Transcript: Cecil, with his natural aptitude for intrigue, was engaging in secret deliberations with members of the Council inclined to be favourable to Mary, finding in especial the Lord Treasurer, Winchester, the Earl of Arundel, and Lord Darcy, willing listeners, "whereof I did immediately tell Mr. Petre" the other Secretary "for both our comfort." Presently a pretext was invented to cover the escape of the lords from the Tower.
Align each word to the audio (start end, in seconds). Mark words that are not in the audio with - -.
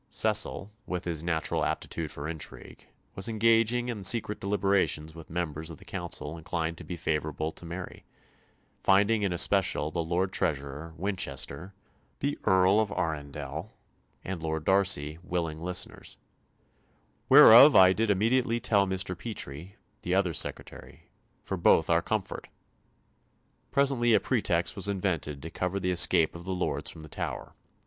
Cecil, 0.09 0.71
with 0.87 1.05
his 1.05 1.23
natural 1.23 1.63
aptitude 1.63 2.11
for 2.11 2.27
intrigue, 2.27 2.87
was 3.13 3.27
engaging 3.29 3.87
in 3.87 4.03
secret 4.03 4.39
deliberations 4.39 5.13
with 5.13 5.29
members 5.29 5.69
of 5.69 5.77
the 5.77 5.85
Council 5.85 6.39
inclined 6.39 6.79
to 6.79 6.83
be 6.83 6.95
favourable 6.95 7.51
to 7.51 7.67
Mary, 7.67 8.03
finding 8.83 9.21
in 9.21 9.31
especial 9.31 9.91
the 9.91 10.03
Lord 10.03 10.31
Treasurer, 10.31 10.95
Winchester, 10.97 11.75
the 12.17 12.35
Earl 12.45 12.79
of 12.79 12.89
Arundel, 12.89 13.77
and 14.25 14.41
Lord 14.41 14.65
Darcy, 14.65 15.19
willing 15.21 15.59
listeners, 15.59 16.17
"whereof 17.29 17.75
I 17.75 17.93
did 17.93 18.09
immediately 18.09 18.59
tell 18.59 18.87
Mr. 18.87 19.15
Petre" 19.15 19.75
the 20.01 20.15
other 20.15 20.33
Secretary 20.33 21.11
"for 21.43 21.57
both 21.57 21.91
our 21.91 22.01
comfort." 22.01 22.49
Presently 23.69 24.15
a 24.15 24.19
pretext 24.19 24.75
was 24.75 24.87
invented 24.87 25.43
to 25.43 25.51
cover 25.51 25.79
the 25.79 25.91
escape 25.91 26.33
of 26.35 26.43
the 26.43 26.55
lords 26.55 26.89
from 26.89 27.03
the 27.03 27.07
Tower. 27.07 27.53